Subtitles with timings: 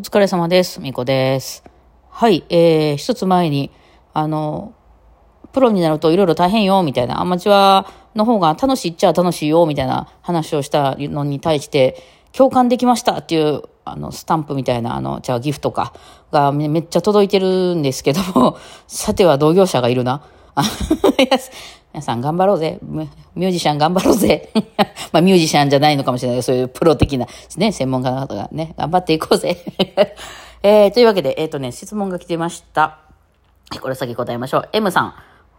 [0.00, 0.80] お疲れ様です。
[0.80, 1.62] みこです。
[2.08, 3.70] はい、えー、一つ前に、
[4.14, 4.72] あの、
[5.52, 12.02] プロになるといろいろ大変よ、みたいな、アマチュアの方が楽しいっちゃ楽しいよ、みたいな話をしたのに対して、
[12.32, 15.92] 共感できましたっていう、あの、スタンプみたいな、あの、じゃあギフトか、
[16.32, 18.56] がめめっちゃ届いてるんですけども、
[18.86, 20.22] さては同業者がいるな。
[21.92, 22.78] 皆さん頑張ろうぜ。
[22.82, 24.50] ミュージシャン頑張ろうぜ。
[25.12, 27.26] まあミュージシャンじゃないのかもしれないけど、そういうプロ的な、
[27.56, 29.56] ね、専門家の方がね、頑張っていこうぜ。
[30.62, 32.98] えー、というわけで、えっ、とね、質問が来てました。
[33.80, 34.68] これ先答えましょう。
[34.72, 35.14] M さん。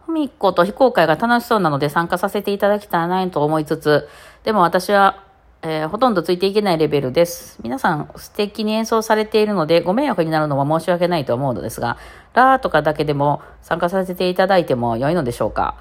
[0.06, 4.08] ふみっこと非公開が楽しそうなので参加させていただきたいなと思いつつ、
[4.44, 5.16] でも私は、
[5.62, 7.58] えーほとんどついていけないレベルです。
[7.62, 11.98] 皆さん素敵に演奏されているので、ご迷惑になるのは申し訳ないと思うのですが、
[12.34, 15.76] ラーとかだけでも参加させていただいても良いのでしょうか？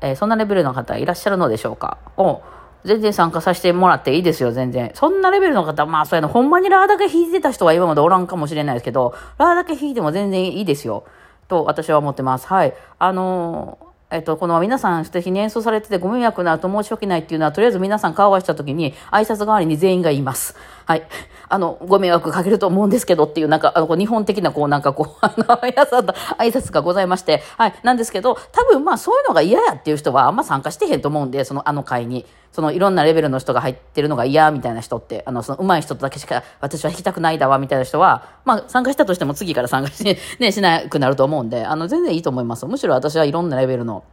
[0.00, 1.98] えーそんなレベルの方いらっしゃるのでしょうか？
[2.16, 2.42] お
[2.84, 4.92] 全然参加させてもらっていいですよ、全然。
[4.94, 11.04] そんなレベルの方、まあ、そうやな、ほんまにラーだけ弾いてた人は今までおらんかもしれないですけど、ラーだけ弾いても全然いいですよ。
[11.48, 12.46] と私は思ってます。
[12.46, 12.74] はい。
[12.98, 20.56] あのーえっと、この皆さん素敵に演奏されててご迷惑なると申し訳ないっていうのは、とりあえず皆さん顔を合わせた時に挨拶代わりに全員が言います。
[20.88, 21.06] はい。
[21.50, 27.74] あの、ご迷惑かけると思うんですけどっていう、なんか、あの、日本的な、こう、なんかこう、 あの、皆さんと挨拶がございまして、はい。
[27.82, 32.24] なんですけど、多分まあそういうのが嫌やっていう人はあんま参加してへんと思うんで、その、あの会に。
[32.52, 40.02] そのいろんなレベルの人が入ってるのが嫌みたいな人って、あの、その上手い人とだけしか私は弾きたくないだわみたいな人は、まあ参加したとしても次から参加し,
[40.40, 42.64] ね、しなくなると思うんで、あの、全然いいと思います。
[42.64, 44.04] むしろ私はいろんなレベルの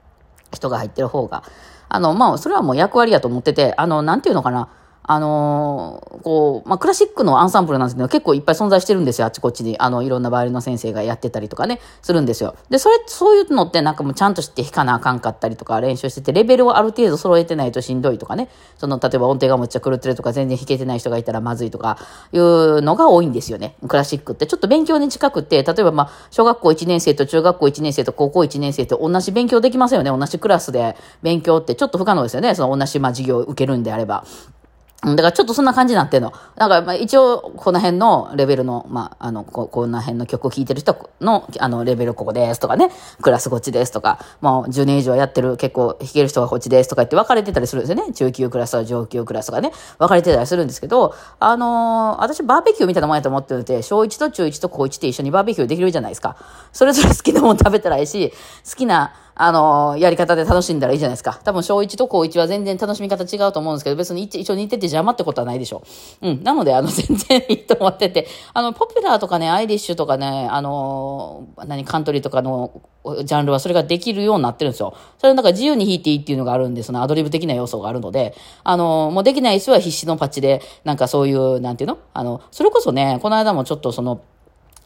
[0.54, 1.44] 人が入ってる方が、
[1.88, 4.68] あの、まあ、それはもう役割やと思ってて、あの、なんていうのかな、
[5.08, 9.78] あのーこう、まあ、クラシックのアンサンブルなんですけど、結構いっぱい存在してるんですよ、あちこちに。
[9.78, 12.56] あの、いろんなバイオリンの先生がやってたりとかね、するんですよ。
[12.72, 22.00] で、それ、そういうのってなんかもうちゃんとして弾かなあかんかったりとか、練習してて、レベルをある程度揃えてないとしんどいとかね、その、例えば音程がむっちゃ狂ってるとか、全然弾けてない人がいたらまずいとか、
[22.34, 24.48] いうのが多いんですよね、クラシックって。
[24.48, 34.26] ちょっと勉強に近くて、例えばま、小学校1年生と中学校1年生と高校1年生と同じ勉強できませんよね、同じクラスで勉強ってちょっと不可能ですよね、その同じま授業を受けるんであれば。
[35.06, 36.34] だからちょっとそんな感じになってんの。
[36.56, 42.90] だからまあ一応この辺のレベルの、まあ、あの、ここんな辺の曲を聴いてる人の、あの、レベルここですとかね、
[43.22, 48.14] クラスこっちですとか、もう10年以上やってる結構弾ける人がこっちですとか言って分かれてたりするんですよね。
[48.14, 56.38] 中級クラスは上級クラスとかね、分かれてたりするんですけど、あのー私バーベキューみたいなもんやと思ってるので、小1と中1と高1って一緒にバーベキューできるじゃないですか。
[56.72, 58.32] それぞれ好きなもの食べたらいいし、
[58.70, 61.42] 好きな、あのやり方で楽しんだらいいじゃないですか。
[61.44, 65.84] 多分小1と高1は全然楽しみ方違うと思うんですけど、別に一一緒に似てて邪魔ってことはないでしょ。
[66.22, 66.44] ううん。
[66.44, 72.72] なので、あの、 全然いいと思ってて、あの、ポピュラーとかね、アイリッシュとかね、あのー何、カントリーとかの
[73.26, 74.94] ジャンルはそれができるようになってるんですよ。
[75.18, 81.98] それなんか自由に弾いていいっていうのがあるんで、そのアドリブ的な要素があるので、あのもうできない人は必死のパッチで、なんかそういう、なんていうの？
[82.14, 84.22] あの、それこそね、この間もちょっとその、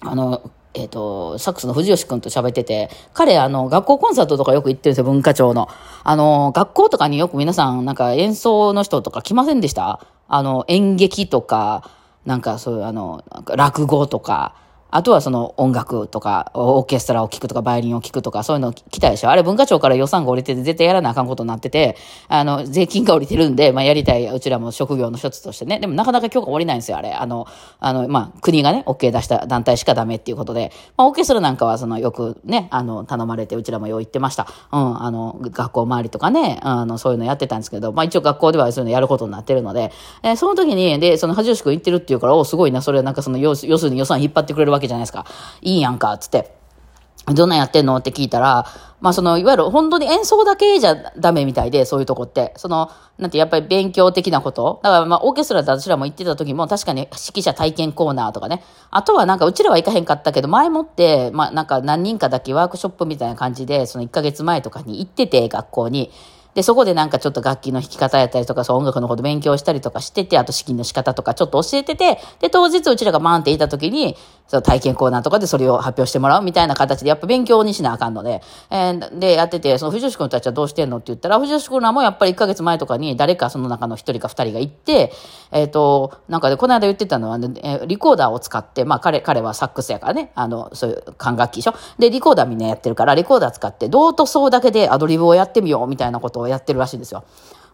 [0.02, 0.42] あの、
[0.75, 5.68] えっ、と、サックスの藤吉くんと喋ってて、彼、あの、学校コンサートとかよく行ってるんですよ、文化庁の。
[6.03, 10.00] あの、学校とかによく皆さん、なんか演奏の人とか来ませんでした？
[10.28, 11.90] あの、演劇とか、
[12.25, 14.53] なんかそういう、あの、落語とか、
[14.92, 21.96] あとはその音楽とか、オーケストラを聴くとか、バイオリンを聴くとか、そういうの来たでしょあれ文化庁から予算が降りてて絶対やらなあかんことになってて、
[22.28, 25.80] あの、税金が降りてるんで、まあやりたい、うちらも職業の一つとしてね。
[25.80, 27.14] でもなかなか許可降りないんですよ、あれ。
[27.14, 27.48] あの、
[27.80, 34.48] あの、まあ、国がね、OK 出した団体しかダメっていうことで、まあ、オーケストラなんかはそのよくね、あの、頼まれて、うちらもよう言ってました。
[34.72, 39.92] うん、あの、学校周りとかね、あの、そういうのやってたんですけど、まあ一応学校ではそういうのやることになってるので、
[40.24, 45.26] えーその時に、で、その恥吉く言ってるっていうから、おすごいな、それはなんかその、要す要するに予算引っ張ってくれるわけけじゃないですか。
[45.62, 46.58] いいやんか、つって。
[47.28, 47.96] どんなんやってんの？
[47.98, 48.66] って聞いたら、
[49.02, 52.54] まあその、いわゆる本当に演奏だけじゃダメみたいで、そういうとこって。
[52.58, 54.80] その、なんてやっぱり勉強的なこと。
[54.82, 58.64] だからまあオーケストラで私らも行ってた時も確かに指揮者体験コーナーとかね。
[58.90, 66.12] あとはなんかうちらは行かへんかったけど、前もって、まあなんか何人かだけワークショップみたいな感じで、その1ヶ月前とかに行ってて、学校に。
[66.59, 74.18] で、そこでなんかちょっと楽器の弾き方やったりとか、そう音楽のこと勉強したりとかしてて、あと資金の仕方とかちょっと教えてて、で、当日うちらがバーンっていた時に、
[74.50, 78.42] その体験コーナーとかでそれを発表してもらうみたいな形で、やっぱ勉強にしなあかんので、
[78.72, 85.13] えーで、やってて、その藤吉君たちはどうしてんのって言ったら、藤吉君らもやっぱり1ヶ月前とかに誰かその中の1人か2人が行って、
[85.51, 91.75] えっ、と、なんかで、この間言ってたのは、ね、えリコーダーを使って、まあ彼、彼はサックスやからね、あの、そういう管楽器でしょ。
[92.00, 97.24] で、リコーダーみんなやってるから、リコーダー使って、どうとそうだけでアドリブをやってみようみたいなことをやってるらしいんですよ。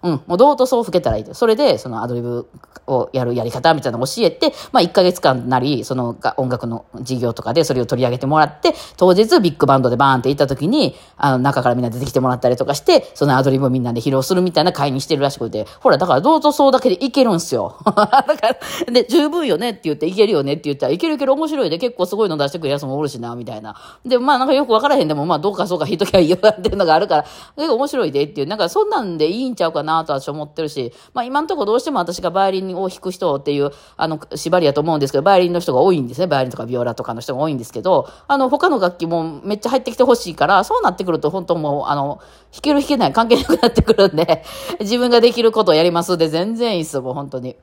[0.03, 1.25] うん、もうどうとそう吹けたらいい。
[1.33, 2.47] それで、そのアドリブ
[2.87, 17.77] をやるやり方みたいなのを教えて、まあ1ヶ月間なり、その音楽の授業とかでそれを取り上げてもらって、当日ビッグバンドでバーンって行った時に、あの、中からみんな出てきてもらったりとかして、そのアドリブをみんなで披露するみたいな会にしてるらしくて、ほら、だからどうとそうだけでいけるんすよ。
[17.85, 18.15] だか
[18.87, 23.75] ら、で、十分よねって言って、いけるよねって言ったら、いけるいける面白いで結構すごいの出してくるやつもおるしな、みたいな。
[24.05, 27.25] で、まあなんかよくわからへんでも、まあどうかそうか引いときゃいいよっていうのがあるから、
[27.55, 36.27] 結構面白いでっていう、なんかそんなんでいいんちゃうかなと私思ってるし、まあ今んとこどうしても私がバイオリンを弾く人っていう、あの、縛りやと思うんですけど、バイオリンの人が多いんですね。
[36.27, 42.19] バイオリンとかビオラとかの人が多いんですけど、あの、他の楽器もめっちゃ入ってきてほしいから、そうなってくると本当もう、あの、
[42.51, 44.43] 弾ける弾けない関係なくなってくるんで、
[44.81, 47.55] 自分ができることをやりますで全然いいっす、もう本当に。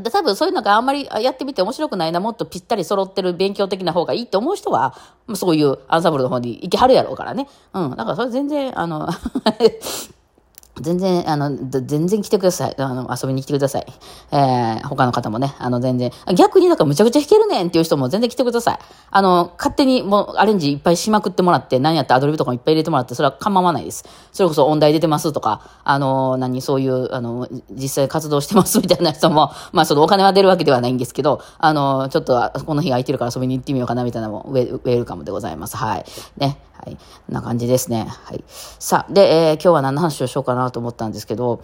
[0.00, 4.94] で、多分そういうのがあんまりやってみて面白くないな、もっとぴったり揃ってる勉強的な方がいいって思う人は、
[5.34, 7.48] そういうアンサンブルの方に行きはるやろうからね。
[7.74, 7.90] うん。
[7.90, 9.08] だからそれ全然、あの
[10.80, 12.74] 全然、あの、全然来てください。
[12.78, 13.86] あの、遊びに来てください。
[14.32, 18.78] えー、他の方もね、あの、全然、逆になんかむちゃくちゃ弾けるねんっていう人も全然来てください。
[19.10, 24.04] あの、勝手にもうアレンジいっぱいしまくってもらって、何やってアドリブとかもいっぱい入れてもらって、それは構わないです。
[24.32, 35.76] それこそ音大出てますとか、あの、何、そういう、あの、実際活動してますみたいな人も、 まあ、そのお金は出るわけではないんですけど、あの、ちょっと、この日空いてるから遊びに行ってみようかなみたいなのも、ウェルカムでございます。
[35.76, 36.04] はい。
[36.38, 36.69] ね。
[36.84, 36.96] はい。
[36.96, 37.00] こ
[37.30, 38.06] んな感じですね。
[38.08, 38.42] はい。
[38.48, 41.62] さあ、で、えー、今日は何の話をしようかなと思ったんですけど、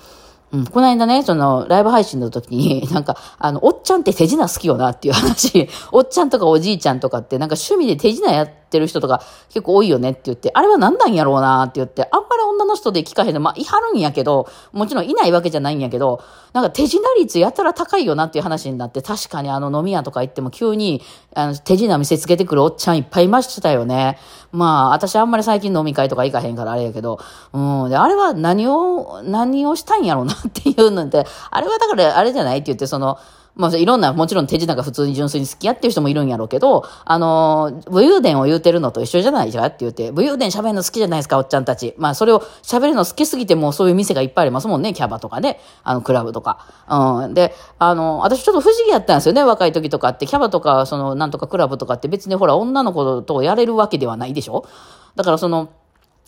[0.52, 16.22] うん、この間ね、その、ライブ配信の時に、 なんか、あの、おっちゃんって手品好きよなっていう話、 おっちゃんとかおじいちゃんとかって、なんか趣味で手品やっててる人とか結構多いよねって言って、あれは何なんやろうなって言って、あんまり女の人で聞かへんの、まあ、いはるんやけど、もちろんいないわけじゃないんやけど、
[16.52, 21.02] なんか手品率やたら高いよなっていう話になって、確かにあの飲み屋とか行っても急に、
[21.34, 24.18] あの、手品見せつけてくるおっちゃんいっぱいいましたよね。
[24.52, 27.18] まあ、私あんまり最近飲み会とか行かへんからあれやけど、
[27.52, 33.18] うん、で、あれは何を、何をしたんやろうなっていうので、あれはだからあれじゃないって言って、その、
[33.56, 41.94] まあ、いろんな、もちろん手品が普通に純粋に好きやっていう人もいるんやろうけど、あの、武勇伝を言うてるのと一緒じゃないじゃんって言って、武勇伝喋るの好きじゃないですか、おっちゃんたち。
[41.96, 46.66] まあ、それを喋るの好きすぎてもそういう店がいっぱいありますもんね、キャバとかね、あの、クラブとか。
[46.88, 47.34] うん。
[47.34, 50.26] で、あの、私ちょっと不思議やったんですよね、若い時とかって。
[50.26, 54.66] キャバとか、その、なんとかクラブとかって別にほら、女の子とやれるわけではないでしょ？
[55.14, 55.70] だからその、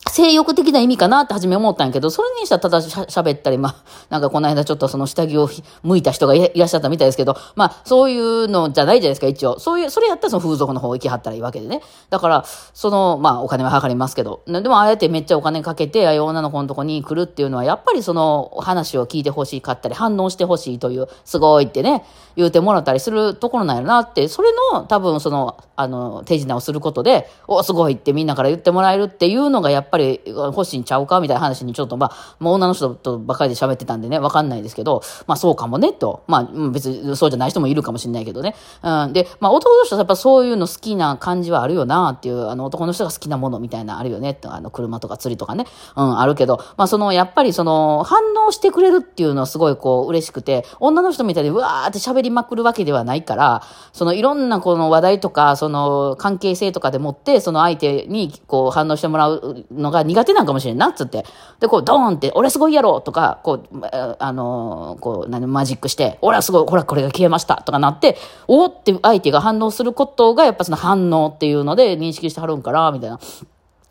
[0.08, 3.74] 性欲的な意味かなって初め思ったんやけど、それにしたらただしゃ喋ったり、まあ、
[4.10, 5.48] なんかこの間ちょっとその下着を
[5.82, 9.58] 向いた人がいらっしゃったみたいですけど、まあ、そういうのじゃないじゃないですか、一応。
[9.58, 11.82] そういう、それやったらその風俗の方行きはったらいいわけでね。
[12.10, 12.44] だから、
[12.74, 22.04] その、まあ、お金はかりますけど、でもあえてめっちゃお金かけて、ああいう女の子のとこに来るっていうのは、やっぱりその話を聞いてほしかったり、反応してほしいという、すごいってね、
[22.36, 36.24] 言うてもらったりするところなんやなって、それの多分その、あの、手品をすることで、お、すごいってみんなから言ってもらえるっていうのがやっぱり欲しいんちゃうかみたいな話にちょっと、まあ、もう女の人とばかりで喋ってたんでね、わかんないですけど、まあそうかもね、と。
[36.26, 38.54] まあ別にそうじゃない人もいるかもしれないけどね。
[38.82, 39.12] うん。
[39.12, 45.66] で、まあ男の人はやっぱそういうの好きな感じはあるよなっていう、あの男の人が好きなものみたいなあるよねって、あの車とか釣りとかね。
[45.96, 53.62] うん、あるけど、まあその、やっぱりその、反応してくれるっていうのはすごいこう嬉しくて、女の人みたいにうわーって喋りまくるわけではないから、
[53.92, 61.24] そのいろんなこの話題とか、その関係性とかでもって、その相手にこう反応してもらうのが苦手なんかもしれんなっつって。
[61.60, 63.80] で、こうドーンって、俺すごいやろとか、こう、
[64.18, 73.18] あのー、こう、何、マジックして、俺はすごい、ほら、これが消えましたとかなって、おって相手が反応することが、やっぱその反応っていうので認識してはるんかな、みたいな。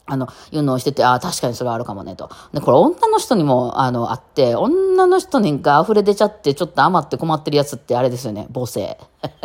[0.09, 2.29] あの、いうのをしてて、ああ、確かにそれはあるかもね、と。
[2.53, 8.97] で、これ女の人にも、あの、あって、女の人にが溢れ出ちゃって、ちょっと余って困ってるやつってあれですよね、母性。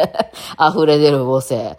[0.58, 1.76] 溢れ出る母性。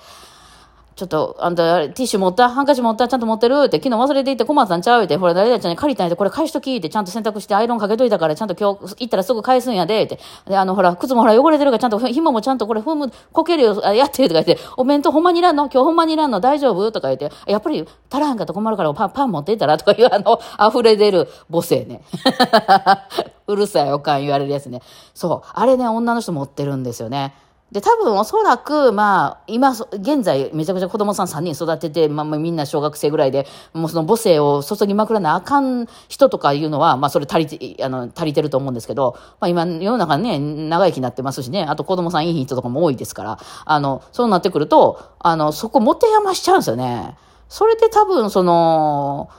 [0.96, 2.50] ちょっと、あんた、ティッシュ持った？
[2.52, 3.08] ハンカチ持った？
[3.08, 3.56] ちゃんと持ってる？
[3.66, 5.04] って、昨日忘れていて困ったんちゃう？
[5.06, 10.20] って、ほら、誰々ちゃんに借りたんやで、これ返しときって、ちゃんと洗濯してアイロンかけといたから、ちゃんと今日行ったらすぐ返すんやで、って。
[10.48, 15.64] で、あの、ほら、靴もほら汚れてるから、ちゃんと、紐もちゃんとこれ踏む、こけるよ、やってとか言って、お弁当ほんまにいらんの？
[15.64, 16.40] 今日ほんまにいらんの？
[16.40, 16.92] 大丈夫？
[16.92, 19.80] とか言って、やっぱり足らんかったら困るからパン、パン持っていったら？
[19.80, 22.04] とかいう、あの、溢れ出る母性ね。
[23.48, 24.82] うるさいおかん言われるやつね。
[25.14, 25.50] そう。
[25.54, 27.34] あれね、女の人持ってるんですよね。
[27.74, 47.18] で、多分おそらく、まあ、今、現在、めちゃくちゃ子供さん3人育てて、まあ、みんな小学生ぐらいで、もうその母性を注ぎまくらなあかん人とかいうのは、まあ、それ足りて、あの、足りてると思うんですけど、まあ、今、世の中ね、長生きになってますしね、あと子供さんいい人とかも多いですから、あの、そうなってくると、あの、そこ持て余しちゃうんですよね。
[47.50, 49.32] それで多分、その、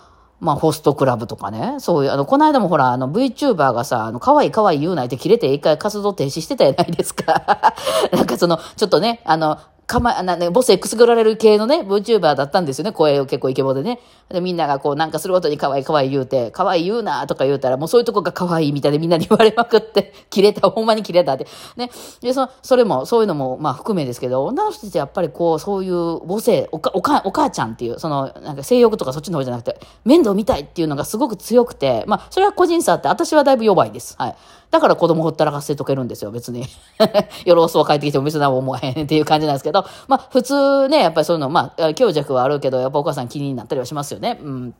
[0.45, 1.77] まあ、ホストクラブとかね。
[1.79, 7.75] そういう、あの、この間もほら、あの、VTuber がさ、あの、可愛い可愛い言うないって切れて一回活動停止してたじゃないですか。
[8.13, 14.01] なんかその、ちょっとね、あの、かま、な、ね、ボス X ぐられる系のね、VTuber だったんですよね、声を結構イケボでね。
[14.31, 21.47] で、みんながこう、なんかするごとに可愛い可愛い言うて、可愛い言うなとか言うたら、もうそういうとこが可愛いみたいでみんなに言われまくって、 切れた、ほんまに切れたって。
[21.77, 21.91] ね。
[22.21, 34.15] で、その、それも、そういうのも、まあ含めですけど、女の人ってやっぱりこう、そういう母性、おか、おか、お母ちゃんっていう、その、なんか性欲とかそっちの方じゃなくて、面倒見たいっていうのがすごく強くて、まあ、それは個人差あって、私はだいぶ弱いです。
[34.19, 34.37] はい。
[34.75, 36.67] だから子供ほったらかせとけるんですよ、別に。
[37.47, 44.41] 夜遅は帰ってきても別に何も思わへんっていう感じなんですけど、まあ普通ね、やっぱりそういうの、まあ強弱はあるけど、やっぱお母さん気になったりはしますよね。
[44.43, 44.75] うん。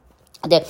[0.49, 0.67] で、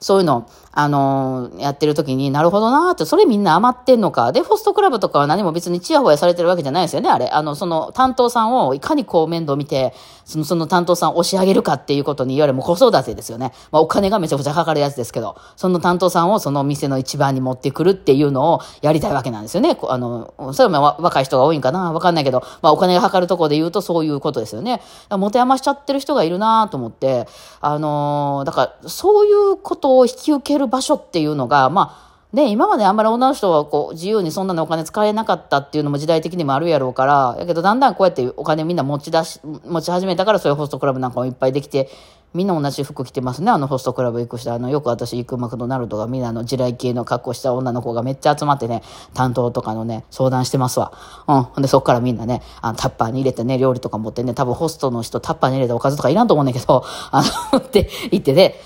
[0.00, 4.32] そういうの、あのー、やってる時になるほどなーって、それみんな余ってんのか。
[4.32, 7.28] で、ホストクラブとかは何も別にチヤホヤされてるわけじゃないですよね、あれ。
[7.28, 9.94] あの、その担当さんをいかにこう面倒見て、
[10.28, 13.52] その、その担当さんを押し上げるかっていうことに、いわゆるもう子育てですよね。
[13.72, 19.78] まあ、お金がめちゃくちゃかかるやつですけど、その担当さんをその店の一番に持ってくるっていうのをやりたいわけなんですよね。
[19.88, 21.92] あの、それも若い人が多いんかな？
[21.92, 24.82] わかんないけど、まあ、お金がかかるところで言うとそういうことですよね。
[25.10, 27.26] 持て余しちゃってる人がいるなと思って、
[27.62, 41.88] あのー、だから、そういうことを引き受ける場所っていうのが、まあ、ね、今まであんまり女の人はこう自由にそんなにお金使えなかったっていうのも時代的にもあるやろうから、やけどだんだんこうやってお金みんな持ち出し、持ち始めたからそういうホストクラブなんかもいっぱいできて、
[42.34, 44.52] みんな同じ服着てますね、あのホストクラブ行く人。
[44.52, 48.82] あの、よく私行くマクドナルドがみんなの地雷系の格好した女の子がめっちゃ集まってね、
[49.14, 50.92] 担当とかのね、相談してますわ。
[51.26, 51.62] うん。
[51.62, 57.22] で、そっからみんなね、あのタッパーに入れてね、料理とか持ってね、多分ホストの人タッパーに入れたおかずとかいらんと思うんだけど、あ
[57.54, 58.56] の、って言ってね、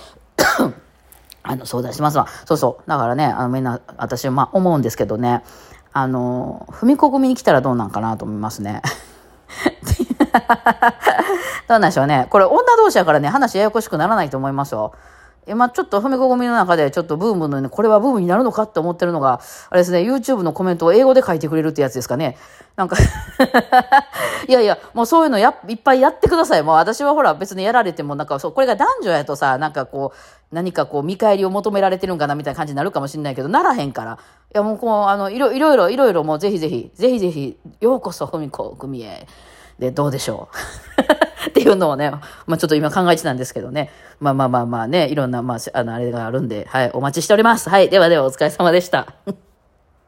[1.43, 2.27] あの、相談しますわ。
[2.45, 2.89] そうそう。
[2.89, 5.43] だからね、あの、みんな、私、まあ、思うんですけどね、
[5.93, 8.83] あの、踏み込みに来たらどうなんかなと思いますね。
[11.69, 12.27] どうなんでしょうね。
[12.31, 14.93] これ、女同士やからね、話ややこしくならないと思いますよ。
[15.49, 22.37] 今ちょっと踏みこみの中でちょっとブームの、ね、これはブームになるのかって思ってるのが、あれですね、YouTube のコメントを英語で書いてくれるってやつですかね。
[22.77, 22.97] なんか
[24.49, 26.63] いやいや、もうそういうのやいっぱいやってください。
[26.63, 34.13] もう私はほら別にやられてもなんかそう、これが男女やとさ、なんかこう、何かこう見返りを求められてるんかなみたいな感じになるかもしれないけど、ならへんから。
[34.13, 39.27] いやもうこう、あの、いろいろ、いろいろもうぜひぜひ、ぜひぜひ、ようこそ踏みこ組へ。
[39.83, 40.49] で、どうでしょ
[41.47, 42.11] う っていうのをね、
[42.47, 43.91] まあちょっと今考えてたんですけどね。
[44.21, 47.69] まあまあまあまあね、いろんな、まあ、あの、あれがあるんで、はい、お待ちしております。
[47.69, 49.15] はい、ではではお疲れ様でした。